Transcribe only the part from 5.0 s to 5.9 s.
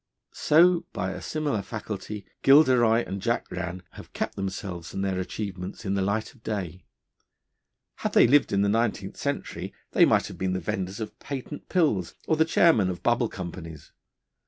their achievements